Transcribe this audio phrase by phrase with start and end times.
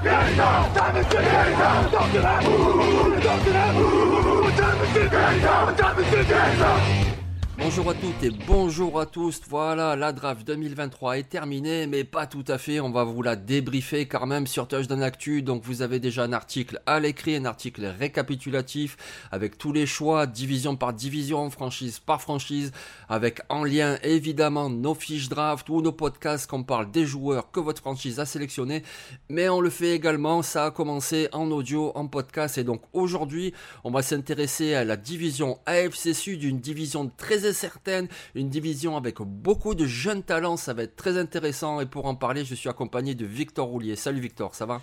[0.00, 2.50] 跟上咱们去跟上动起来动
[3.42, 3.82] 起来动
[4.46, 7.17] 起咱们去跟上咱们去跟上
[7.60, 9.40] Bonjour à toutes et bonjour à tous.
[9.48, 12.78] Voilà, la draft 2023 est terminée, mais pas tout à fait.
[12.78, 15.42] On va vous la débriefer quand même sur Touchdown Actu.
[15.42, 18.96] Donc vous avez déjà un article à l'écrit, un article récapitulatif
[19.32, 22.70] avec tous les choix, division par division, franchise par franchise,
[23.08, 27.58] avec en lien évidemment nos fiches draft ou nos podcasts qu'on parle des joueurs que
[27.58, 28.84] votre franchise a sélectionnés.
[29.30, 32.56] Mais on le fait également, ça a commencé en audio, en podcast.
[32.56, 38.08] Et donc aujourd'hui, on va s'intéresser à la division AFC Sud, une division très certaine,
[38.34, 42.14] une division avec beaucoup de jeunes talents, ça va être très intéressant et pour en
[42.14, 43.96] parler, je suis accompagné de Victor Roulier.
[43.96, 44.80] Salut Victor, ça va?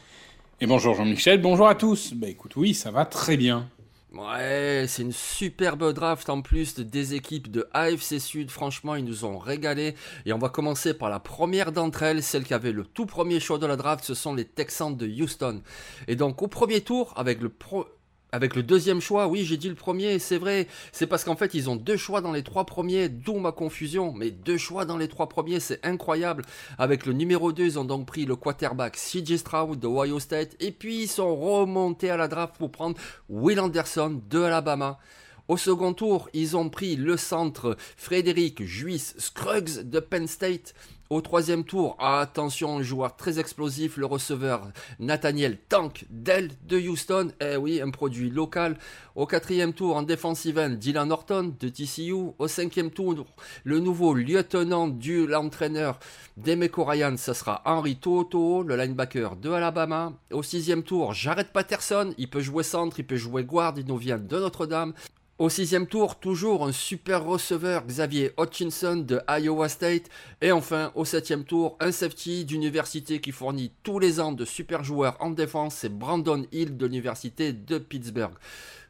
[0.62, 2.14] Et bonjour Jean-Michel, bonjour à tous.
[2.14, 3.70] Bah écoute, oui, ça va très bien.
[4.16, 8.50] Ouais, c'est une superbe draft en plus des équipes de AFC Sud.
[8.50, 9.94] Franchement, ils nous ont régalé.
[10.26, 13.42] Et on va commencer par la première d'entre elles, celle qui avait le tout premier
[13.42, 14.06] choix de la draft.
[14.06, 15.62] Ce sont les Texans de Houston.
[16.08, 17.88] Et donc, au premier tour, avec le pro
[18.36, 20.68] avec le deuxième choix, oui, j'ai dit le premier, c'est vrai.
[20.92, 24.12] C'est parce qu'en fait, ils ont deux choix dans les trois premiers, d'où ma confusion.
[24.14, 26.44] Mais deux choix dans les trois premiers, c'est incroyable.
[26.78, 30.58] Avec le numéro 2, ils ont donc pris le quarterback CJ Stroud de Ohio State.
[30.60, 32.98] Et puis, ils sont remontés à la draft pour prendre
[33.30, 35.00] Will Anderson de Alabama.
[35.48, 40.74] Au second tour, ils ont pris le centre Frédéric Juice Scruggs de Penn State.
[41.12, 47.32] Au troisième tour, attention, joueur très explosif, le receveur Nathaniel Tank Dell de Houston.
[47.40, 48.76] Eh oui, un produit local.
[49.14, 52.32] Au quatrième tour, en defensive end, Dylan Norton de TCU.
[52.40, 53.28] Au cinquième tour,
[53.64, 56.00] le nouveau lieutenant du l'entraîneur
[56.38, 60.12] d'Emeco Ryan, ce sera Henry Toto, le linebacker de Alabama.
[60.32, 63.98] Au sixième tour, Jared Patterson, il peut jouer centre, il peut jouer guard, il nous
[63.98, 64.94] vient de Notre-Dame.
[65.38, 70.10] Au sixième tour, toujours un super receveur, Xavier Hutchinson de Iowa State.
[70.40, 74.86] Et enfin, au septième tour, un safety d'université qui fournit tous les ans de super
[74.86, 78.32] joueurs en défense, c'est Brandon Hill de l'université de Pittsburgh.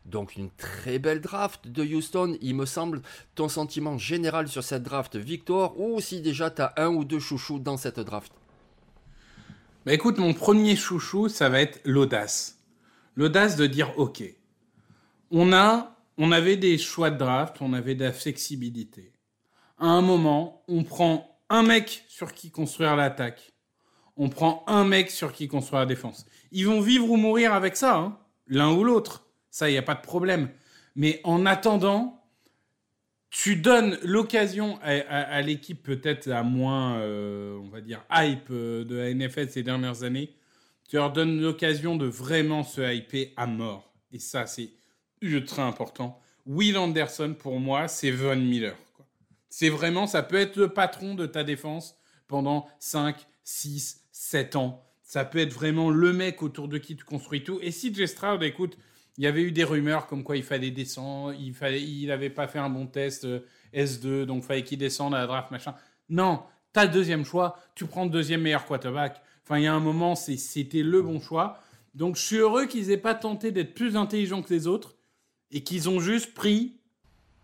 [0.06, 3.02] Donc une très belle draft de Houston, il me semble.
[3.34, 7.18] Ton sentiment général sur cette draft, Victor, ou si déjà tu as un ou deux
[7.18, 8.32] chouchous dans cette draft?
[9.84, 12.60] Bah écoute, mon premier chouchou, ça va être l'audace.
[13.16, 14.24] L'audace de dire, ok,
[15.32, 19.12] on a on avait des choix de draft, on avait de la flexibilité.
[19.78, 23.54] À un moment, on prend un mec sur qui construire l'attaque.
[24.18, 26.26] On prend un mec sur qui construire la défense.
[26.52, 28.18] Ils vont vivre ou mourir avec ça, hein,
[28.48, 29.28] l'un ou l'autre.
[29.50, 30.50] Ça, il n'y a pas de problème.
[30.96, 32.24] Mais en attendant,
[33.30, 38.96] tu donnes l'occasion à, l'équipe peut-être à moins, euh, on va dire, hype euh, de
[38.96, 40.34] la NFL ces dernières années.
[40.88, 43.94] Tu leur donnes l'occasion de vraiment se hyper à mort.
[44.14, 44.70] Et ça, c'est
[45.34, 46.20] ultra important.
[46.46, 48.76] Will Anderson, pour moi, c'est Von Miller.
[49.50, 51.98] C'est vraiment, ça peut être le patron de ta défense
[52.28, 54.84] pendant 5, 6, 7 ans.
[55.02, 57.60] Ça peut être vraiment le mec autour de qui tu construis tout.
[57.62, 58.78] Et si Jay Stroud, écoute,
[59.18, 62.30] il y avait eu des rumeurs comme quoi il fallait descendre, il fallait, il n'avait
[62.30, 65.52] pas fait un bon test euh, S2, donc il fallait qu'il descende à la draft,
[65.52, 65.76] machin.
[66.10, 69.22] Non, tu as le deuxième choix, tu prends le deuxième meilleur quarterback.
[69.44, 71.60] Enfin, il y a un moment, c'était le bon choix.
[71.94, 74.96] Donc je suis heureux qu'ils aient pas tenté d'être plus intelligents que les autres
[75.52, 76.78] et qu'ils ont juste pris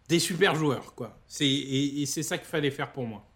[0.10, 1.18] des super joueurs, quoi.
[1.28, 3.31] C'est, et, c'est ça qu'il fallait faire pour moi.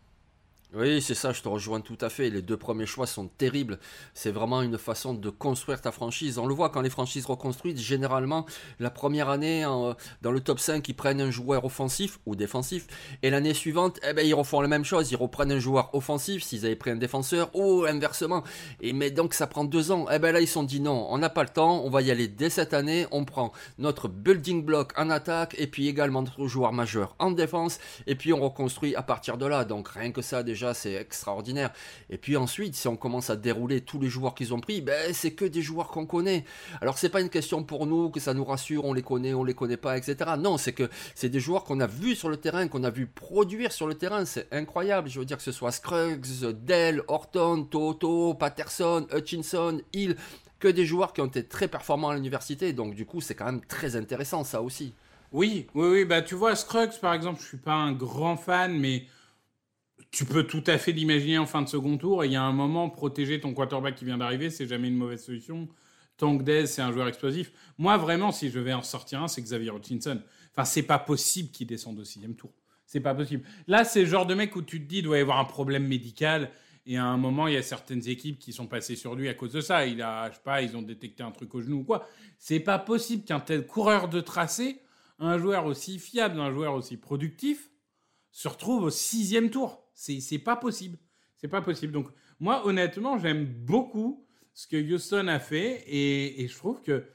[0.77, 2.30] Oui, c'est ça, je te rejoins tout à fait.
[2.30, 3.80] Les deux premiers choix sont terribles.
[4.13, 6.38] C'est vraiment une façon de construire ta franchise.
[6.38, 8.45] On le voit quand les franchises reconstruisent, généralement,
[8.81, 9.63] la première année,
[10.22, 12.88] dans le top 5, ils prennent un joueur offensif ou défensif.
[13.24, 15.10] Et l'année suivante, eh ben, ils refont la même chose.
[15.13, 18.44] Ils reprennent un joueur offensif s'ils avaient pris un défenseur ou inversement.
[18.81, 20.07] Et mais donc, ça prend deux ans.
[20.12, 21.86] Eh ben là, ils sont dit non, on n'a pas le temps.
[21.86, 23.07] On va y aller dès cette année.
[23.12, 27.80] On prend notre building block en attaque et puis également notre joueur majeur en défense.
[28.07, 29.63] Et puis, on reconstruit à partir de là.
[29.63, 31.72] Donc, rien que ça, déjà, c'est extraordinaire.
[32.10, 35.14] Et puis ensuite, si on commence à dérouler tous les joueurs qu'ils ont pris, ben,
[35.14, 36.46] c'est que des joueurs qu'on connaît.
[36.82, 39.44] Alors c'est pas une question pour nous que ça nous rassure, on les connaît, on
[39.44, 40.32] les connaît pas, etc.
[40.38, 43.06] Non, c'est que c'est des joueurs qu'on a vus sur le terrain, qu'on a vu
[43.06, 44.26] produire sur le terrain.
[44.26, 45.10] C'est incroyable.
[45.10, 46.26] Je veux dire que ce soit Scruggs,
[46.64, 50.16] Dell, Horton, Toto, Patterson, Hutchinson, Hill,
[50.60, 52.74] que des joueurs qui ont été très performants à l'université.
[52.74, 54.94] Donc du coup, c'est quand même très intéressant ça aussi.
[55.32, 56.06] Oui, oui, oui.
[56.06, 59.04] Bah, tu vois, Scruggs, par exemple, je suis pas un grand fan, mais
[60.16, 62.24] tu peux tout à fait l'imaginer en fin de second tour.
[62.24, 64.96] Et il y a un moment, protéger ton quarterback qui vient d'arriver, c'est jamais une
[64.96, 65.68] mauvaise solution.
[66.16, 67.52] Tank Dez, c'est un joueur explosif.
[67.78, 70.22] Moi, vraiment, si je vais en sortir un, c'est Xavier Hutchinson.
[70.54, 72.54] Enfin, c'est pas possible qu'il descende au sixième tour.
[72.86, 73.44] C'est pas possible.
[73.68, 75.44] Là, c'est le genre de mec où tu te dis, il doit y avoir un
[75.44, 76.50] problème médical.
[76.86, 79.34] Et à un moment, il y a certaines équipes qui sont passées sur lui à
[79.34, 79.86] cause de ça.
[79.86, 82.08] Il a, je sais pas, ils ont détecté un truc au genou ou quoi.
[82.40, 84.80] C'est pas possible qu'un tel coureur de tracé,
[85.20, 87.70] un joueur aussi fiable, un joueur aussi productif,
[88.32, 89.85] se retrouve au sixième tour.
[89.96, 90.98] C'est pas possible.
[91.38, 91.94] C'est pas possible.
[91.94, 92.10] Donc,
[92.40, 97.06] moi, honnêtement, j'aime beaucoup ce que Houston a fait et, je trouve que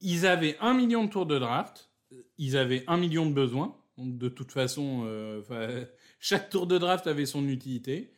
[0.00, 1.90] ils avaient un million de tours de draft,
[2.38, 3.76] ils avaient un million de besoins.
[3.98, 5.84] Donc, de toute façon, euh,
[6.20, 8.12] chaque tour de draft avait son utilité.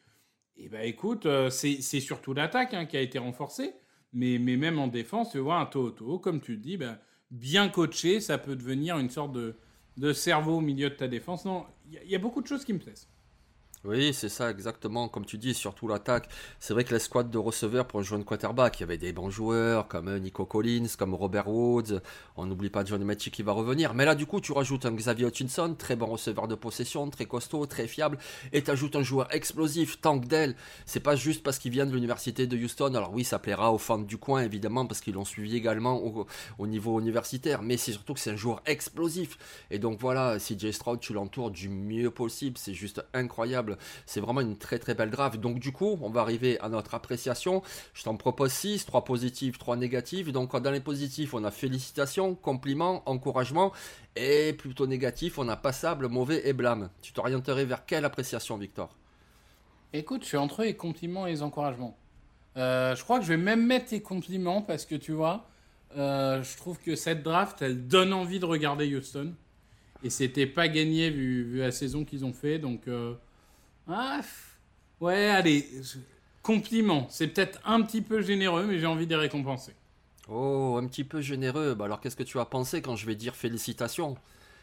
[0.57, 3.73] Et ben, écoute, euh, c'est surtout l'attaque hein, qui a été renforcée.
[4.13, 6.99] Mais, même en défense, tu vois, un Toto, comme tu le dis, ben,
[7.31, 11.45] bien coaché, ça peut devenir une sorte de cerveau au milieu de ta défense.
[11.45, 13.09] Non, il y, a beaucoup de choses qui me plaisent.
[13.89, 15.09] Oui, c'est ça, exactement.
[15.09, 16.29] Comme tu dis, surtout l'attaque.
[16.61, 18.99] C'est vrai que la squad de receveurs pour un joueur de quarterback, il y avait
[18.99, 22.03] des bons joueurs comme euh, Nico Collins, comme Robert Woods.
[22.37, 23.95] On n'oublie pas Johnny Matchi qui va revenir.
[23.95, 27.25] Mais là, du coup, tu rajoutes un Xavier Hutchinson, très bon receveur de possession, très
[27.25, 28.19] costaud, très fiable.
[28.53, 30.55] Et tu ajoutes un joueur explosif, Tank Dell.
[30.85, 32.95] C'est pas juste parce qu'il vient de l'université de Houston.
[32.95, 36.27] Alors oui, ça plaira aux fans du coin, évidemment, parce qu'ils l'ont suivi également
[36.59, 37.63] au, niveau universitaire.
[37.63, 39.39] Mais c'est surtout que c'est un joueur explosif.
[39.71, 42.59] Et donc voilà, si Jay Stroud, tu l'entoures du mieux possible.
[42.59, 45.39] C'est juste incroyable c'est vraiment une très très belle draft.
[45.39, 47.63] Donc du coup, on va arriver à notre appréciation.
[47.95, 50.33] Je t'en propose 6, 3 positifs, 3 négatifs.
[50.33, 53.73] Donc dans les positifs, on a félicitations, compliments, encouragement.
[54.17, 56.91] Et plutôt négatif, on a passable, mauvais et blâme.
[57.03, 58.97] Tu t'orienterais vers quelle appréciation, Victor?
[59.93, 61.97] Écoute, je suis entre les compliments et les encouragements.
[62.57, 65.49] Euh, je crois que je vais même mettre les compliments parce que tu vois,
[65.97, 69.35] euh, je trouve que cette draft, elle donne envie de regarder Houston.
[70.03, 72.59] Et c'était pas gagné vu, la saison qu'ils ont fait.
[72.59, 73.15] Donc, euh,
[73.89, 74.21] ah,
[75.01, 75.67] ouais, allez,
[76.43, 77.07] compliment.
[77.11, 79.75] C'est peut-être un petit peu généreux, mais j'ai envie de les récompenser.
[80.29, 81.75] Oh, un petit peu généreux.
[81.75, 84.17] Bah alors, qu'est-ce que tu as pensé quand je vais dire félicitations?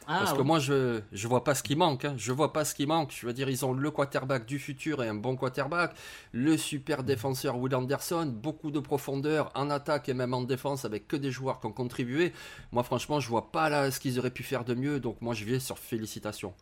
[0.07, 2.05] Ah, Parce que moi, je je vois pas ce qui manque.
[2.05, 2.13] Hein.
[2.17, 3.11] Je vois pas ce qui manque.
[3.11, 5.95] Je veux dire, ils ont le quarterback du futur et un bon quarterback,
[6.31, 11.07] le super défenseur Will Anderson, beaucoup de profondeur en attaque et même en défense avec
[11.07, 12.33] que des joueurs qui ont contribué.
[12.71, 14.99] Moi, franchement, je vois pas là ce qu'ils auraient pu faire de mieux.
[14.99, 16.53] Donc, moi, je vais sur félicitations.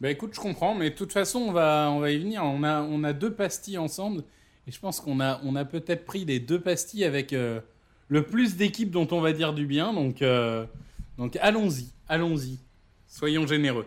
[0.00, 2.42] Bah écoute, je comprends, mais de toute façon, on va, on va y venir.
[2.44, 4.24] On a, on a deux pastilles ensemble,
[4.66, 7.60] et je pense qu'on a, on a peut-être pris les deux pastilles avec euh,
[8.08, 9.94] le plus d'équipes dont on va dire du bien.
[9.94, 10.66] Donc, euh,
[11.16, 12.58] donc allons-y, allons-y.
[13.06, 13.86] Soyons généreux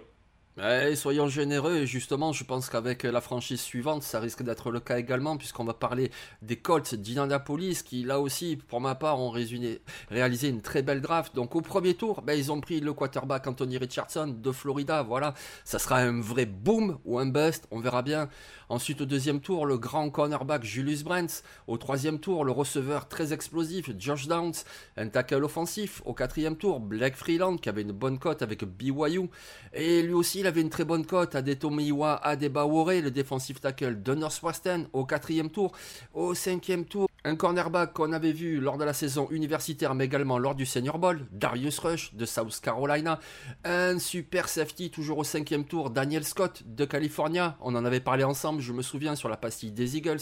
[0.95, 5.37] soyons généreux justement, je pense qu'avec la franchise suivante, ça risque d'être le cas également,
[5.37, 6.11] puisqu'on va parler
[6.41, 11.35] des Colts d'Indianapolis qui, là aussi, pour ma part, ont réalisé une très belle draft.
[11.35, 15.03] Donc, au premier tour, ben, ils ont pris le quarterback Anthony Richardson de Florida.
[15.03, 15.33] Voilà,
[15.63, 18.29] ça sera un vrai boom ou un bust, on verra bien.
[18.69, 21.41] Ensuite, au deuxième tour, le grand cornerback Julius Brents.
[21.65, 24.53] Au troisième tour, le receveur très explosif Josh Downs.
[24.95, 26.03] Un tackle offensif.
[26.05, 29.27] Au quatrième tour, Blake Freeland qui avait une bonne cote avec BYU.
[29.73, 31.35] Et lui aussi, avait une très bonne cote.
[31.35, 34.87] Adetomiwa Adebawore, le défensif tackle de Northwestern.
[34.93, 35.71] Au quatrième tour.
[36.13, 40.37] Au cinquième tour, un cornerback qu'on avait vu lors de la saison universitaire, mais également
[40.37, 43.19] lors du Senior Bowl, Darius Rush de South Carolina.
[43.63, 47.57] Un super safety, toujours au cinquième tour, Daniel Scott de California.
[47.61, 50.21] On en avait parlé ensemble je me souviens, sur la pastille des Eagles.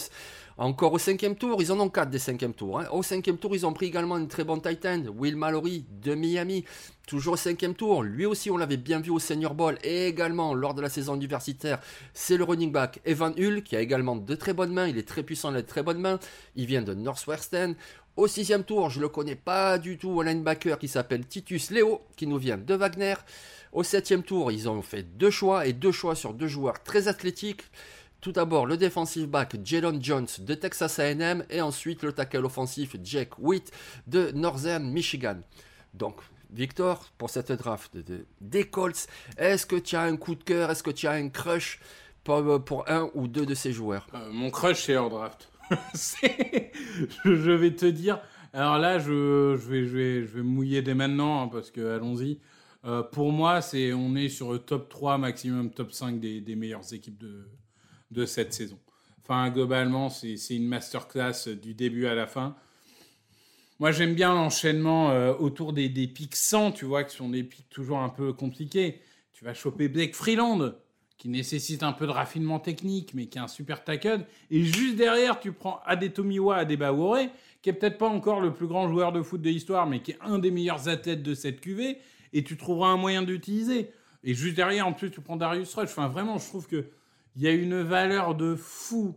[0.58, 2.80] Encore au cinquième tour, ils en ont quatre des cinquièmes tours.
[2.80, 2.86] Hein.
[2.90, 6.16] Au cinquième tour, ils ont pris également une très bonne tight end, Will Mallory de
[6.16, 6.64] Miami.
[7.06, 10.54] Toujours au cinquième tour, lui aussi on l'avait bien vu au Senior Bowl et également
[10.54, 11.78] lors de la saison universitaire,
[12.12, 15.06] c'est le running back Evan Hull qui a également de très bonnes mains, il est
[15.06, 16.18] très puissant, il a de très bonnes mains,
[16.56, 17.76] il vient de Northwestern.
[18.16, 22.02] Au sixième tour, je le connais pas du tout, un linebacker qui s'appelle Titus Leo,
[22.16, 23.14] qui nous vient de Wagner.
[23.72, 27.06] Au septième tour, ils ont fait deux choix et deux choix sur deux joueurs très
[27.06, 27.62] athlétiques.
[28.20, 32.96] Tout d'abord, le defensive back Jalen Jones de Texas AM et ensuite le tackle offensif
[33.02, 33.70] Jake Witt
[34.08, 35.36] de Northern Michigan.
[35.94, 36.16] Donc,
[36.50, 37.96] Victor, pour cette draft
[38.40, 39.06] des Colts,
[39.36, 41.78] est-ce que tu as un coup de cœur Est-ce que tu as un crush
[42.24, 44.08] pour, un ou deux de ces joueurs?
[44.14, 45.50] Euh, Mon crush, c'est leur draft.
[47.24, 48.20] je vais te dire.
[48.52, 52.40] Alors là, je, vais, je, mouiller dès maintenant, hein, parce que allons-y.
[52.84, 56.56] Euh, pour moi, c'est on est sur le top 3, maximum top 5 des, des
[56.56, 57.46] meilleures équipes de,
[58.10, 58.78] de cette saison.
[59.22, 62.56] Enfin, globalement, c'est une masterclass du début à la fin.
[63.78, 67.44] Moi, j'aime bien l'enchaînement euh, autour des, des pics 100, tu vois, qui sont des
[67.44, 69.00] pics toujours un peu compliqués.
[69.32, 70.72] Tu vas choper Blake Freeland,
[71.18, 74.24] qui nécessite un peu de raffinement technique, mais qui est un super tackle.
[74.50, 77.18] Et juste derrière, tu prends Adetomiwa Adebaore,
[77.60, 80.12] qui est peut-être pas encore le plus grand joueur de foot de l'histoire, mais qui
[80.12, 81.98] est un des meilleurs athlètes de cette QV,
[82.32, 83.90] et tu trouveras un moyen d'utiliser.
[84.24, 85.90] Et juste derrière, en plus, tu prends Darius Rush.
[85.90, 86.86] Enfin, vraiment, je trouve que
[87.38, 89.14] il y a une valeur de fou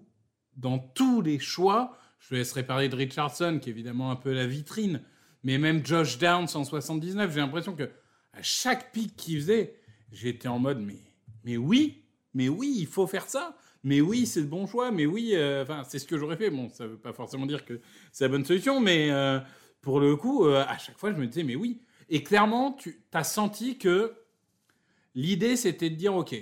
[0.55, 1.97] dans tous les choix.
[2.19, 5.01] Je laisserai parler de Richardson, qui est évidemment un peu la vitrine,
[5.43, 7.89] mais même Josh Downs en 79, j'ai l'impression que
[8.33, 9.75] à chaque pic qu'il faisait,
[10.11, 11.01] j'étais en mode mais,
[11.43, 12.03] mais oui,
[12.35, 13.57] mais oui, il faut faire ça.
[13.83, 14.91] Mais oui, c'est le bon choix.
[14.91, 16.51] Mais oui, euh, c'est ce que j'aurais fait.
[16.51, 19.39] Bon, ça veut pas forcément dire que c'est la bonne solution, mais euh,
[19.81, 21.81] pour le coup, euh, à chaque fois, je me disais, mais oui.
[22.07, 24.13] Et clairement, tu as senti que
[25.15, 26.35] l'idée, c'était de dire, OK,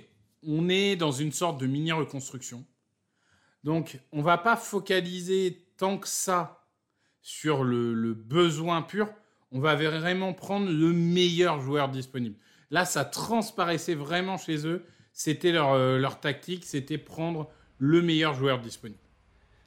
[0.43, 2.65] on est dans une sorte de mini-reconstruction.
[3.63, 6.65] Donc, on va pas focaliser tant que ça
[7.21, 9.09] sur le, besoin pur.
[9.51, 12.37] On va vraiment prendre le meilleur joueur disponible.
[12.71, 14.85] Là, ça transparaissait vraiment chez eux.
[15.11, 18.99] C'était leur, euh, leur tactique, c'était prendre le meilleur joueur disponible.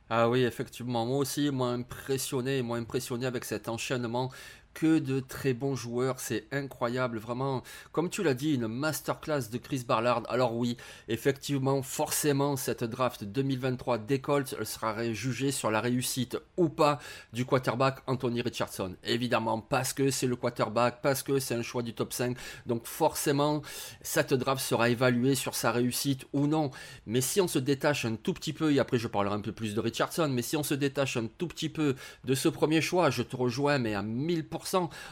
[0.08, 4.30] Ah oui, effectivement, moi aussi, moi impressionné, moi impressionné avec cet enchaînement
[4.74, 7.62] que de très bons joueurs, c'est incroyable, vraiment.
[7.92, 10.22] Comme tu l'as dit, une masterclass de Chris Barlard.
[10.28, 10.76] Alors oui,
[11.08, 14.22] effectivement, forcément, cette draft 2023 des
[14.64, 16.98] sera jugée sur la réussite ou pas
[17.32, 18.94] du quarterback Anthony Richardson.
[19.04, 22.36] Évidemment, parce que c'est le quarterback, parce que c'est un choix du top 5.
[22.66, 23.62] Donc forcément,
[24.00, 26.70] cette draft sera évaluée sur sa réussite ou non.
[27.06, 29.52] Mais si on se détache un tout petit peu, et après je parlerai un peu
[29.52, 32.80] plus de Richardson, mais si on se détache un tout petit peu de ce premier
[32.80, 34.61] choix, je te rejoins, mais à 1000%,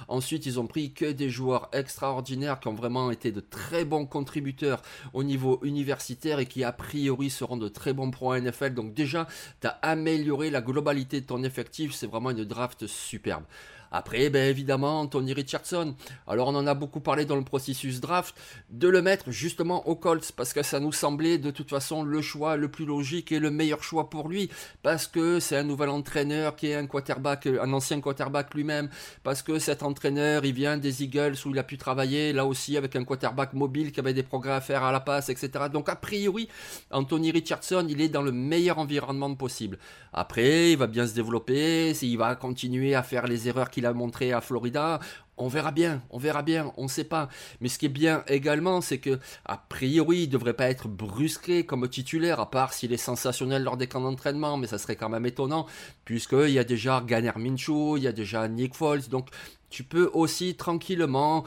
[0.09, 4.07] Ensuite, ils ont pris que des joueurs extraordinaires qui ont vraiment été de très bons
[4.07, 8.75] contributeurs au niveau universitaire et qui a priori seront de très bons pro NFL.
[8.75, 9.27] Donc déjà,
[9.61, 11.95] tu as amélioré la globalité de ton effectif.
[11.95, 13.45] C'est vraiment une draft superbe.
[13.91, 15.95] Après, ben évidemment, Tony Richardson.
[16.27, 18.35] Alors on en a beaucoup parlé dans le processus draft,
[18.71, 22.23] de le mettre justement au Colts, parce que ça nous semblait de toute façon le
[22.23, 24.51] choix le plus logique et le meilleur choix pour lui,
[24.83, 28.89] parce que c'est un nouvel entraîneur qui est un quarterback, un ancien quarterback lui-même,
[29.23, 32.77] parce que cet entraîneur, il vient des Eagles où il a pu travailler, là aussi
[32.77, 35.65] avec un quarterback mobile qui avait des progrès à faire à la passe, etc.
[35.73, 36.49] Donc a priori,
[36.91, 39.79] Anthony Richardson, il est dans le meilleur environnement possible.
[40.13, 43.93] Après, il va bien se développer, il va continuer à faire les erreurs qu'il a
[43.93, 45.01] montré à Florida.
[45.37, 47.29] On verra bien, on verra bien, on ne sait pas.
[47.61, 50.87] Mais ce qui est bien également, c'est que a priori, il ne devrait pas être
[50.87, 54.97] brusqué comme titulaire, à part s'il est sensationnel lors des camps d'entraînement, mais ça serait
[54.97, 55.67] quand même étonnant,
[56.05, 59.29] puisqu'il y a déjà Ganner Minshew, il y a déjà Nick Foles, donc
[59.71, 61.45] tu peux aussi tranquillement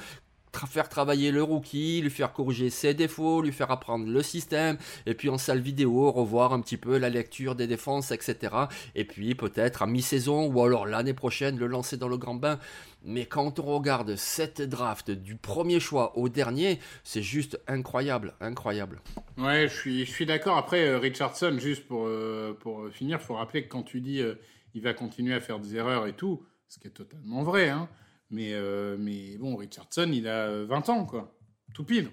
[0.68, 5.14] faire travailler le rookie, lui faire corriger ses défauts, lui faire apprendre le système, et
[5.14, 8.56] puis en salle vidéo, revoir un petit peu la lecture des défenses, etc.
[8.96, 12.60] Et puis peut-être à mi-saison ou alors l'année prochaine le lancer dans le grand bain.
[13.06, 19.02] Mais quand on regarde cette draft du premier choix au dernier, c'est juste incroyable, incroyable.
[19.38, 20.58] Ouais, je suis, d'accord.
[20.58, 24.22] Après, euh, Richardson, juste pour, euh, pour finir, il faut rappeler que quand tu dis
[24.22, 24.36] euh,
[24.74, 27.90] il va continuer à faire des erreurs et tout, ce qui est totalement vrai, hein,
[28.34, 31.32] mais, euh, mais bon, Richardson, il a 20 ans, quoi.
[31.74, 32.10] Tout pile.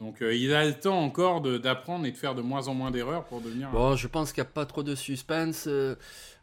[0.00, 2.90] Donc euh, il a le temps encore d'apprendre et de faire de moins en moins
[2.90, 3.70] d'erreurs pour devenir.
[3.70, 5.66] Bon, je pense qu'il n'y a pas trop de suspense.
[5.66, 5.94] Euh,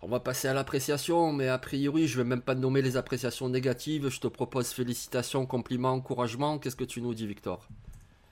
[0.04, 3.50] on va passer à l'appréciation, mais a priori, je vais même pas nommer les appréciations
[3.50, 4.10] négatives.
[4.10, 6.60] Je te propose félicitations, compliments, encouragements.
[6.60, 7.68] Qu'est-ce que tu nous dis, Victor?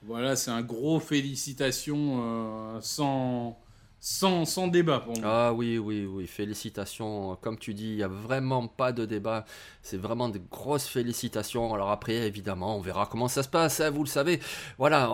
[0.02, 3.58] Voilà, c'est un gros félicitations sans
[4.08, 5.22] sans, débat pour moi.
[5.24, 7.36] Ah oui, oui, oui, félicitations.
[7.40, 9.44] Comme tu dis, il n'y a vraiment pas de débat.
[9.82, 11.74] C'est vraiment des grosses félicitations.
[11.74, 14.38] Alors après, évidemment, on verra comment ça se passe, hein, vous le savez.
[14.78, 15.10] Voilà,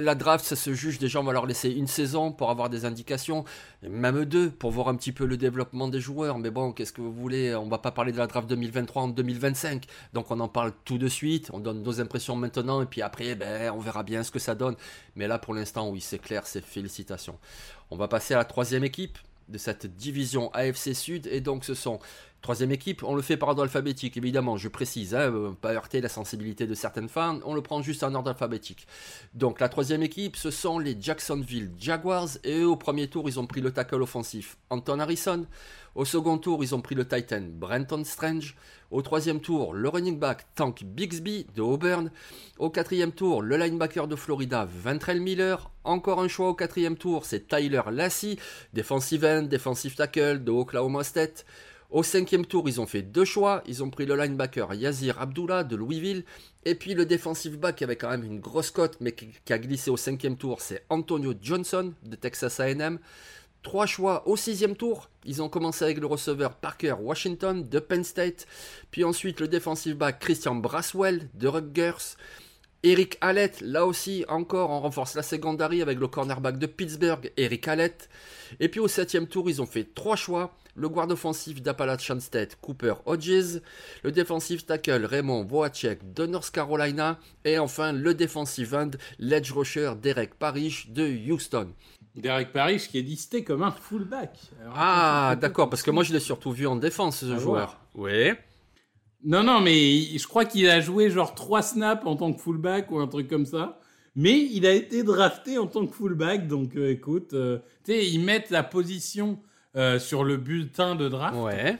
[0.00, 0.98] la draft, ça se juge.
[0.98, 3.44] Déjà, on va leur laisser une saison pour avoir des indications,
[3.82, 6.38] même deux, pour voir un petit peu le développement des joueurs.
[6.38, 7.54] Mais bon, qu'est-ce que vous voulez?
[7.54, 9.86] On va pas parler de la draft 2023 en 2025.
[10.14, 13.36] Donc on en parle tout de suite, on donne nos impressions maintenant, et puis après,
[13.36, 14.74] ben, on verra bien ce que ça donne.
[15.14, 17.38] Mais là, pour l'instant, oui, c'est clair, c'est félicitations.
[17.92, 21.26] On va passer la troisième équipe de cette division AFC Sud.
[21.26, 22.00] Et donc ce sont
[22.42, 26.00] Troisième équipe, on le fait par ordre alphabétique, évidemment, je précise, hein, euh, pas heurter
[26.00, 28.88] la sensibilité de certaines fans, on le prend juste en ordre alphabétique.
[29.32, 33.46] Donc la troisième équipe, ce sont les Jacksonville Jaguars, et au premier tour, ils ont
[33.46, 35.46] pris le tackle offensif Anton Harrison.
[35.94, 38.56] Au second tour, ils ont pris le Titan Brenton Strange.
[38.92, 42.10] Au troisième tour, le running back Tank Bixby de Auburn.
[42.58, 45.70] Au quatrième tour, le linebacker de Florida Ventrell Miller.
[45.82, 48.38] Encore un choix au quatrième tour, c'est Tyler Lassie,
[48.74, 51.46] defensive end, defensive tackle de Oklahoma State.
[51.88, 53.62] Au cinquième tour, ils ont fait deux choix.
[53.66, 56.24] Ils ont pris le linebacker Yazir Abdullah de Louisville.
[56.66, 59.58] Et puis le defensive back qui avait quand même une grosse cote, mais qui, a
[59.58, 62.98] glissé au cinquième tour, c'est Antonio Johnson de Texas AM.
[63.62, 65.08] Trois choix au sixième tour.
[65.24, 68.46] Ils ont commencé avec le receveur Parker Washington de Penn State.
[68.90, 72.16] Puis ensuite le defensive back Christian Braswell de Rutgers.
[72.82, 77.68] Eric Hallett, là aussi, encore, on renforce la secondary avec le cornerback de Pittsburgh, Eric
[77.68, 78.08] Hallett.
[78.58, 82.56] Et puis au septième tour, ils ont fait trois choix le guard offensif d'Appalachian State,
[82.60, 83.60] Cooper Hodges,
[84.02, 89.92] le défensif tackle Raymond Boacek de North Carolina, et enfin le défensif end, l'edge rusher
[90.00, 91.68] Derek Parrish de Houston.
[92.14, 94.38] Derek Parrish qui est listé comme un fullback.
[94.74, 97.78] ah, d'accord, parce que moi je l'ai surtout vu en défense, ce ah, joueur.
[97.94, 98.32] Oui.
[99.24, 102.90] Non, non, mais je crois qu'il a joué genre 3 snaps en tant que fullback
[102.90, 103.78] ou un truc comme ça.
[104.14, 108.06] Mais il a été drafté en tant que fullback, donc euh, écoute, euh, tu sais,
[108.06, 109.38] ils mettent la position
[109.74, 111.38] euh, sur le bulletin de draft.
[111.38, 111.78] Ouais.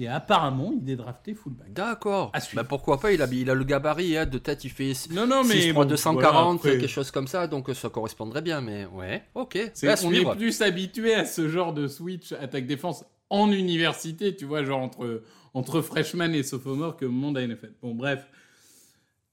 [0.00, 1.74] Et apparemment, il est drafté fullback.
[1.74, 2.32] D'accord.
[2.54, 5.26] Bah, pourquoi pas il a, il a le gabarit hein, de tête, il fait non,
[5.26, 8.62] non, mais 240, quelque chose comme ça, donc ça correspondrait bien.
[8.62, 9.58] Mais ouais, ok.
[10.04, 14.80] on est plus habitué à ce genre de switch attaque-défense en université, tu vois, genre
[14.80, 17.74] entre, entre freshman et sophomore que monde a NFL.
[17.82, 18.26] Bon, bref.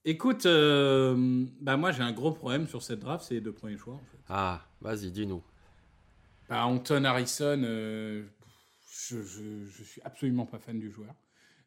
[0.04, 3.76] Écoute, euh, bah moi j'ai un gros problème sur cette draft, c'est les deux premiers
[3.78, 3.94] choix.
[3.94, 4.18] En fait.
[4.28, 5.42] Ah, vas-y, dis-nous.
[6.48, 8.22] Bah, Anton Harrison, euh,
[9.08, 11.14] je, je, suis absolument pas fan du joueur.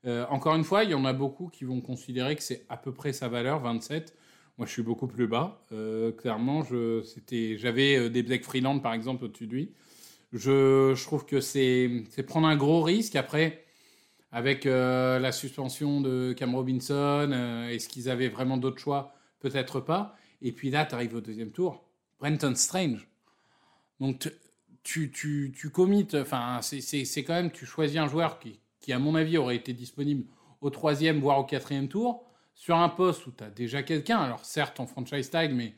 [0.06, 2.78] Euh, encore une fois, il y en a beaucoup qui vont considérer que c'est à
[2.78, 4.16] peu près sa valeur, 27.
[4.58, 5.64] Moi, je suis beaucoup plus bas.
[5.72, 9.72] Euh, clairement, j'avais des Black Freeland, par exemple, au-dessus de lui.
[10.34, 13.16] Je, je trouve que c'est prendre un gros risque.
[13.16, 13.66] Après,
[14.32, 19.14] avec la suspension de Cam Robinson, est-ce qu'ils avaient vraiment d'autres choix?
[19.40, 20.16] Peut-être pas.
[20.42, 21.84] Et puis là, tu arrives au deuxième tour.
[22.20, 23.08] Brenton Strange.
[24.00, 24.32] Donc,
[24.92, 29.38] tu, tu, commites, enfin, c'est quand même, tu choisis un joueur qui, à mon avis,
[29.38, 30.26] aurait été disponible
[30.62, 34.46] au troisième, voire au quatrième tour, sur un poste où tu as déjà quelqu'un, alors
[34.46, 35.74] certes en franchise tag, mais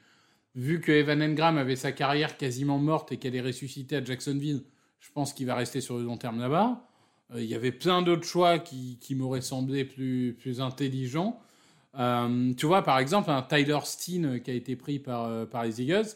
[0.56, 4.64] vu que Evan Engram avait sa carrière quasiment morte et qu'elle est ressuscitée à Jacksonville,
[5.00, 6.88] je pense qu'il va rester sur le long terme là-bas.
[7.34, 11.40] Euh, il y avait plein d'autres choix qui, m'auraient semblé plus, intelligents.
[11.98, 15.82] Euh, tu vois, par exemple, un Tyler Steen qui a été pris par, euh, les
[15.82, 16.08] Eagles,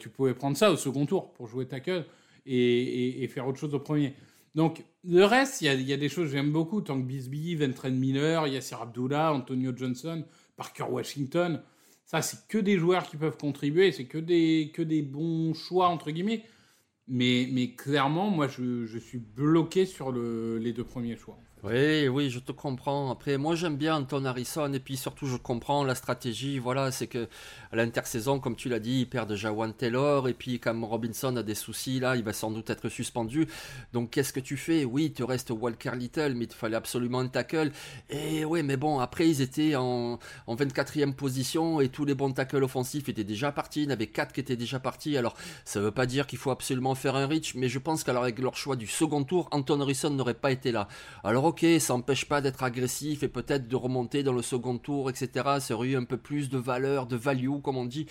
[0.00, 2.04] tu pouvais prendre ça au second tour pour jouer tackle
[2.46, 4.14] et, faire autre chose au premier.
[4.54, 6.80] Donc, le reste, il y a, des choses que j'aime beaucoup.
[6.80, 10.24] Tank Bisbee, Ventren Miller, Yassir Abdullah, Antonio Johnson,
[10.56, 11.62] Parker Washington.
[12.04, 13.92] Ça, c'est que des joueurs qui peuvent contribuer.
[13.92, 16.44] C'est que des, que des bons choix, entre guillemets.
[17.08, 21.38] Mais, mais clairement, moi, je, je suis bloqué sur le, les deux premiers choix.
[21.62, 23.10] Oui, oui, je te comprends.
[23.10, 26.58] Après, moi j'aime bien Anton Harrison et puis surtout je comprends la stratégie.
[26.58, 27.28] Voilà, c'est que
[27.72, 31.34] à l'intersaison, comme tu l'as dit, il perd déjà One Taylor et puis comme Robinson
[31.36, 33.48] a des soucis là, il va sans doute être suspendu.
[33.94, 34.84] Donc qu'est-ce que tu fais?
[34.84, 37.72] Oui, te reste Walker Little, mais il fallait absolument un tackle.
[38.10, 42.32] Et oui, mais bon, après ils étaient en, en 24e position et tous les bons
[42.32, 43.82] tackles offensifs étaient déjà partis.
[43.82, 45.16] Il y en avait 4 qui étaient déjà partis.
[45.16, 48.22] Alors ça veut pas dire qu'il faut absolument faire un reach, mais je pense qu'alors
[48.22, 50.86] avec leur choix du second tour, Anton Harrison n'aurait pas été là.
[51.24, 55.10] Alors ok, ça n'empêche pas d'être agressif et peut-être de remonter dans le second tour,
[55.10, 55.30] etc.
[55.60, 58.06] Ça aurait eu un peu plus de valeur, de value, comme on dit.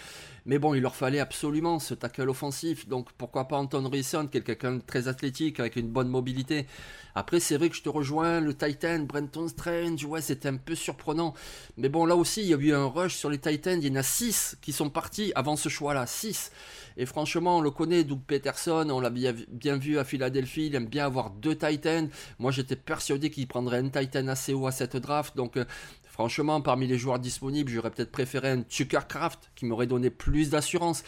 [0.45, 2.87] Mais bon, il leur fallait absolument ce tackle offensif.
[2.87, 6.65] Donc pourquoi pas Anton Risson, qui est quelqu'un de très athlétique, avec une bonne mobilité.
[7.13, 10.75] Après, c'est vrai que je te rejoins, le Titan, Brenton Strange, ouais, c'était un peu
[10.75, 11.33] surprenant.
[11.77, 13.79] Mais bon, là aussi, il y a eu un rush sur les Titans.
[13.81, 16.07] Il y en a 6 qui sont partis avant ce choix-là.
[16.07, 16.51] 6.
[16.97, 19.33] Et franchement, on le connaît, Doug Peterson, on l'a bien,
[19.77, 22.09] vu à Philadelphie, il aime bien avoir deux Titans.
[22.39, 25.35] Moi, j'étais persuadé qu'il prendrait un Titan assez haut à cette draft.
[25.35, 25.65] Donc, euh,
[26.03, 30.49] franchement, parmi les joueurs disponibles, j'aurais peut-être préféré un Tucker Craft qui m'aurait donné plus
[30.49, 31.03] d'assurance.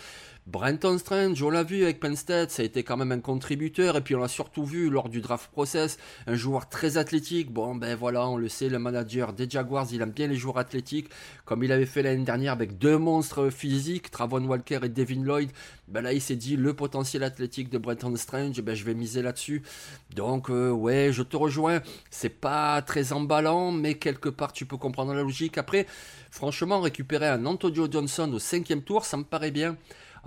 [0.50, 3.98] Brenton Strange, on l'a vu avec Penn State, ça a été quand même un contributeur,
[3.98, 7.52] et puis on l'a surtout vu lors du draft process, un joueur très athlétique.
[7.52, 10.58] Bon, ben voilà, on le sait, le manager des Jaguars, il aime bien les joueurs
[10.58, 11.10] athlétiques,
[11.44, 15.52] comme il avait fait l'année dernière avec deux monstres physiques, Travon Walker et Devin Lloyd.
[15.90, 19.22] Ben là, il s'est dit, le potentiel athlétique de Brenton Strange, ben je vais miser
[19.22, 19.64] là-dessus.
[20.16, 24.78] Donc, euh, ouais, je te rejoins, c'est pas très emballant, mais quelque part, tu peux
[24.78, 25.58] comprendre la logique.
[25.58, 25.86] Après,
[26.32, 29.76] franchement, récupérer un Antonio Johnson au cinquième tour, ça me paraît bien.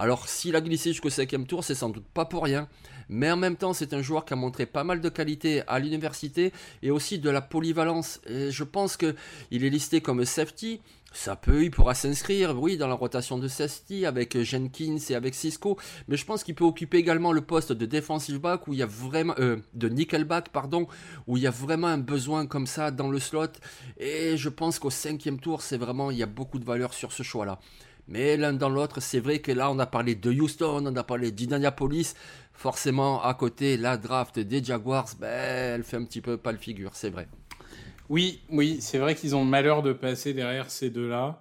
[0.01, 2.69] Alors s'il a glissé jusqu'au cinquième tour, c'est sans doute pas pour rien.
[3.11, 5.79] Mais en même temps, c'est un joueur qui a montré pas mal de qualité à
[5.79, 8.19] l'université et aussi de la polyvalence.
[8.27, 9.15] Et je pense qu'il
[9.51, 10.81] est listé comme safety.
[11.13, 15.35] Ça peut, il pourra s'inscrire, oui, dans la rotation de safety avec Jenkins et avec
[15.35, 18.79] Cisco, mais je pense qu'il peut occuper également le poste de defensive back où il
[18.79, 20.87] y a vraiment, euh, de nickelback, pardon,
[21.27, 23.49] où il y a vraiment un besoin comme ça dans le slot.
[23.99, 27.11] Et je pense qu'au cinquième tour, c'est vraiment, il y a beaucoup de valeur sur
[27.11, 27.59] ce choix-là.
[28.11, 31.05] Mais l'un dans l'autre, c'est vrai que là, on a parlé de Houston, on a
[31.05, 32.15] parlé d'Indianapolis.
[32.53, 36.59] Forcément, à côté, la draft des Jaguars, ben, elle fait un petit peu pas le
[36.59, 37.29] figure, c'est vrai.
[38.09, 41.41] Oui, oui, c'est vrai qu'ils ont le malheur de passer derrière ces deux-là.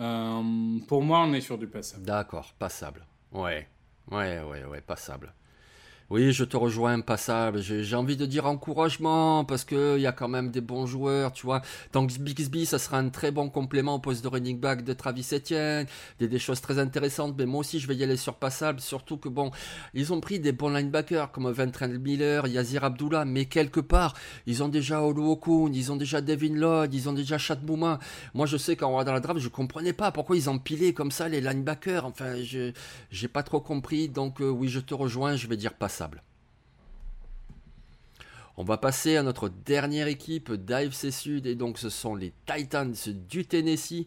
[0.00, 2.04] Euh, pour moi, on est sur du passable.
[2.04, 3.04] D'accord, passable.
[3.32, 3.66] Ouais,
[4.12, 5.34] ouais, ouais, ouais, passable.
[6.10, 7.60] Oui, je te rejoins, passable.
[7.60, 11.44] J'ai envie de dire encouragement parce qu'il y a quand même des bons joueurs, tu
[11.44, 11.60] vois.
[11.92, 15.28] Donc Bixby, ça sera un très bon complément au poste de running back de Travis
[15.34, 15.86] Etienne.
[16.18, 18.80] Des, des choses très intéressantes, mais moi aussi je vais y aller sur passable.
[18.80, 19.50] Surtout que bon,
[19.92, 24.14] ils ont pris des bons linebackers comme Ventrell Miller, Yazir Abdullah, mais quelque part,
[24.46, 27.98] ils ont déjà Olu Okun, ils ont déjà Devin Lloyd, ils ont déjà Chad Bouma.
[28.32, 31.28] Moi je sais qu'en dans la draft, je comprenais pas pourquoi ils empilaient comme ça
[31.28, 32.06] les linebackers.
[32.06, 32.72] Enfin, je
[33.10, 34.08] j'ai pas trop compris.
[34.08, 35.97] Donc euh, oui, je te rejoins, je vais dire passable.
[38.60, 42.92] On va passer à notre dernière équipe d'AFC Sud et donc ce sont les Titans
[43.30, 44.04] du Tennessee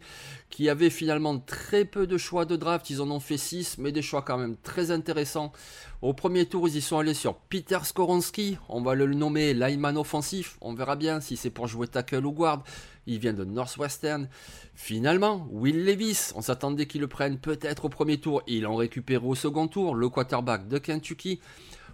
[0.50, 2.90] qui avaient finalement très peu de choix de draft.
[2.90, 5.54] Ils en ont fait 6 mais des choix quand même très intéressants.
[6.02, 9.98] Au premier tour ils y sont allés sur Peter Skoronski, on va le nommer lineman
[9.98, 12.66] offensif, on verra bien si c'est pour jouer tackle ou guard.
[13.08, 14.28] Il vient de Northwestern.
[14.76, 18.44] Finalement, Will Levis, on s'attendait qu'il le prenne peut-être au premier tour.
[18.46, 21.40] Ils l'ont récupéré au second tour, le quarterback de Kentucky.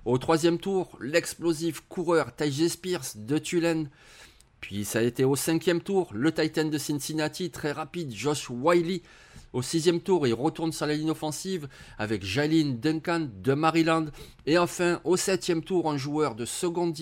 [0.08, 3.89] Au troisième tour, l'explosif coureur Tajay Spears de Tulane.
[4.62, 9.02] Puis ça a été au cinquième tour, le Titan de Cincinnati, très rapide, Josh Wiley.
[9.52, 11.67] Au sixième tour, il retourne sur la ligne offensive
[11.98, 14.06] avec Jalen Duncan de Maryland.
[14.46, 16.93] Et enfin, au septième tour, un joueur du second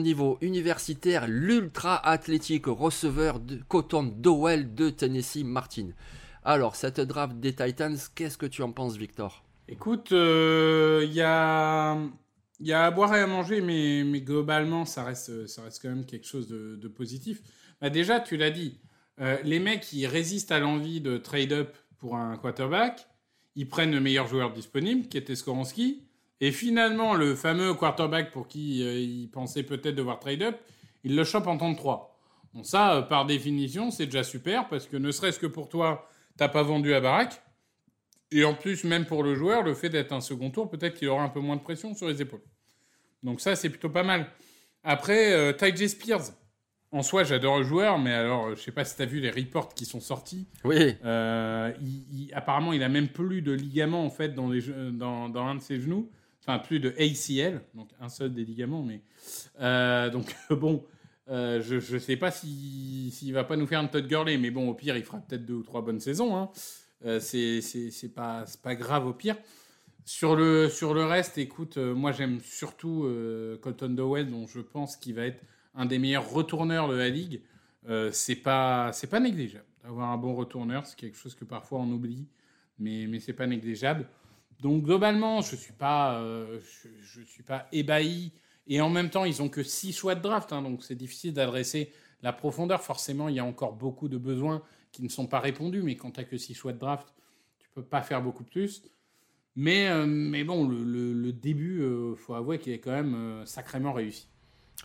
[0.00, 5.90] niveau universitaire, l'ultra athlétique receveur Cotton Dowell de Tennessee Martin.
[6.42, 9.41] Alors, cette draft des Titans, qu'est-ce que tu en penses, Victor?
[9.68, 15.30] Écoute, il euh, y, a, à boire et à manger, mais, globalement, ça reste,
[15.80, 17.42] quand même quelque chose de, positif.
[17.80, 18.80] Bah déjà, tu l'as dit,
[19.20, 23.06] euh, les mecs qui résistent à l'envie de trade-up pour un quarterback,
[23.54, 26.02] ils prennent le meilleur joueur disponible, qui était Skoronski,
[26.40, 30.56] et finalement, le fameux quarterback pour qui euh, ils pensaient peut-être devoir trade-up,
[31.04, 32.18] ils le chopent en temps de 3.
[32.54, 36.48] Bon, ça, par définition, c'est déjà super, parce que ne serait-ce que pour toi, t'as
[36.48, 37.41] pas vendu à Barack.
[38.32, 41.08] Et en plus, même pour le joueur, le fait d'être un second tour, peut-être qu'il
[41.08, 42.42] aura un peu moins de pression sur les épaules.
[43.22, 44.26] Donc ça, c'est plutôt pas mal.
[44.82, 46.32] Après, euh, Ty Spears.
[46.94, 49.30] En soi, j'adore le joueur, mais alors, je sais pas si tu as vu les
[49.30, 50.46] reports qui sont sortis.
[50.62, 50.94] Oui.
[51.04, 51.72] Euh,
[52.34, 54.60] apparemment, il a même plus de ligaments, en fait, dans, les,
[54.92, 56.10] dans, dans un de ses genoux.
[56.42, 59.00] Enfin, plus de ACL, donc un seul des ligaments, mais...
[59.60, 60.84] Euh, donc, bon,
[61.28, 64.50] euh, je ne sais pas s'il ne va pas nous faire un Todd Gurley, mais
[64.50, 66.36] bon, au pire, il fera peut-être deux ou trois bonnes saisons.
[66.36, 66.50] Hein.
[67.04, 69.36] Euh, c'est pas, pas grave au pire.
[70.04, 74.60] Sur le, sur le reste, écoute, euh, moi j'aime surtout euh, Colton Dowell, dont je
[74.60, 75.40] pense qu'il va être
[75.74, 77.40] un des meilleurs retourneurs de la ligue.
[78.12, 79.64] c'est pas, pas négligeable.
[79.82, 82.28] D'avoir un bon retourneur, c'est quelque chose que parfois on oublie,
[82.78, 84.06] mais, mais c'est pas négligeable.
[84.60, 88.32] Donc globalement, je suis pas, je, je, suis pas ébahi.
[88.68, 91.32] Et en même temps, ils ont que six choix de draft, hein, donc c'est difficile
[91.32, 91.90] d'adresser
[92.22, 92.82] la profondeur.
[92.82, 94.62] Forcément, il y a encore beaucoup de besoins
[94.92, 97.12] qui ne sont pas répondus, mais quand tu n'as que 6 choix de draft,
[97.58, 98.84] tu peux pas faire beaucoup plus.
[99.56, 103.14] Mais, euh, mais bon, le, le, début, il euh, faut avouer qu'il est quand même
[103.14, 104.28] euh, sacrément réussi.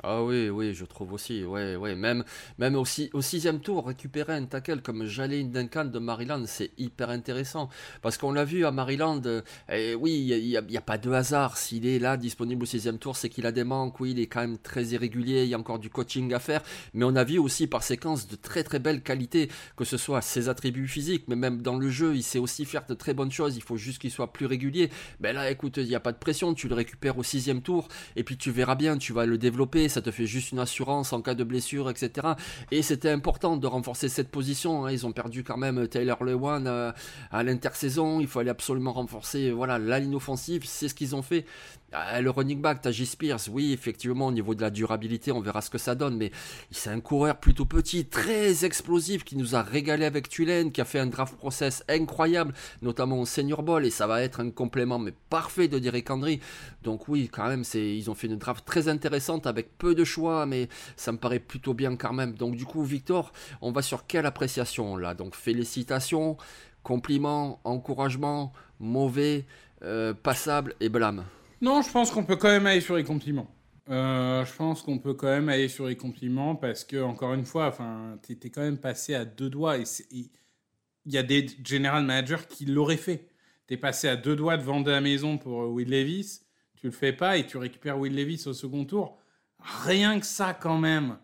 [0.03, 1.95] Ah oui, oui, je trouve aussi, ouais, ouais.
[1.95, 2.23] Même,
[2.59, 7.09] même aussi, au sixième tour, récupérer un tackle comme Jalen Duncan de Maryland, c'est hyper
[7.09, 7.69] intéressant.
[8.03, 11.57] Parce qu'on l'a vu à Maryland, et eh oui, il n'y a, pas de hasard.
[11.57, 13.99] S'il est là, disponible au sixième tour, c'est qu'il a des manques.
[13.99, 16.61] Oui, il est quand même très irrégulier, il y a encore du coaching à faire.
[16.93, 20.21] Mais on a vu aussi par séquence de très très belles qualités, que ce soit
[20.21, 23.31] ses attributs physiques, mais même dans le jeu, il sait aussi faire de très bonnes
[23.31, 23.57] choses.
[23.57, 24.91] Il faut juste qu'il soit plus régulier.
[25.21, 27.87] Ben là, écoute, il n'y a pas de pression, tu le récupères au sixième tour,
[28.15, 31.13] et puis tu verras bien, tu vas le développer ça te fait juste une assurance
[31.13, 32.27] en cas de blessure, etc.
[32.71, 34.85] Et c'était important de renforcer cette position.
[34.85, 34.91] Hein.
[34.91, 36.91] Ils ont perdu quand même Taylor Lewan euh,
[37.31, 38.19] à l'intersaison.
[38.19, 40.63] Il fallait absolument renforcer voilà, la ligne offensive.
[40.65, 41.45] C'est ce qu'ils ont fait.
[41.93, 45.61] Ah, le running back, Taji Spears, oui, effectivement, au niveau de la durabilité, on verra
[45.61, 46.31] ce que ça donne, mais
[46.69, 50.85] c'est un coureur plutôt petit, très explosif, qui nous a régalé avec Tulane, qui a
[50.85, 54.99] fait un draft process incroyable, notamment au Senior Bowl, et ça va être un complément,
[54.99, 56.41] mais parfait de Derek Henry.
[56.83, 60.45] Donc oui, quand même, ils ont fait une draft très intéressante, avec peu de choix,
[60.45, 62.33] mais ça me paraît plutôt bien quand même.
[62.33, 65.13] Donc du coup, Victor, on va sur quelle appréciation là?
[65.13, 66.37] Donc félicitations
[66.83, 69.45] Compliment, encouragement, mauvais,
[69.83, 71.25] euh, passable et blâme
[71.61, 73.53] Non, je pense qu'on peut quand même aller sur les compliments.
[73.89, 77.45] Euh, je pense qu'on peut quand même aller sur les compliments parce que, encore une
[77.45, 82.03] fois, enfin, étais quand même passé à deux doigts et il y a des general
[82.03, 83.29] managers qui l'auraient fait.
[83.67, 86.41] Tu es passé à deux doigts de vendre la maison pour Will Levis,
[86.75, 89.17] tu le fais pas et tu récupères Will Levis au second tour.
[89.59, 91.17] Rien que ça, quand même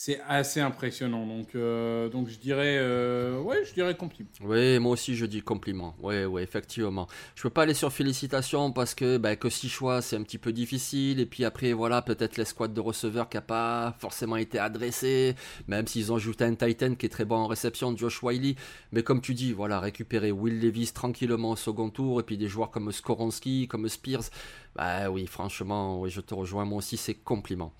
[0.00, 1.26] c'est assez impressionnant.
[1.26, 4.30] Donc, euh, donc je dirais, euh, ouais, je dirais compliment.
[4.42, 5.96] Oui, moi aussi je dis compliment.
[6.00, 7.08] Oui, oui, effectivement.
[7.34, 10.38] Je peux pas aller sur félicitations parce que bah, que six choix, c'est un petit
[10.38, 11.18] peu difficile.
[11.18, 15.34] Et puis après, voilà, peut-être l'escouade de receveurs qui a pas forcément été adressée,
[15.66, 18.54] même s'ils ont ajouté un Titan qui est très bon en réception, Josh Wiley.
[18.92, 22.46] Mais comme tu dis, voilà, récupérer Will Levis tranquillement au second tour et puis des
[22.46, 24.30] joueurs comme Skoronski, comme Spears.
[24.76, 26.64] Bah oui, franchement, oui, je te rejoins.
[26.64, 27.72] Moi aussi, c'est compliment.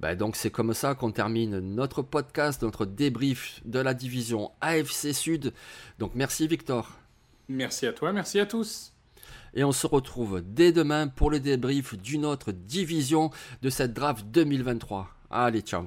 [0.00, 5.12] Ben donc c'est comme ça qu'on termine notre podcast, notre débrief de la division AFC
[5.12, 5.52] Sud.
[5.98, 6.98] Donc merci Victor.
[7.48, 8.92] Merci à toi, merci à tous.
[9.54, 13.30] Et on se retrouve dès demain pour le débrief d'une autre division
[13.62, 15.08] de cette draft 2023.
[15.30, 15.86] Allez, ciao.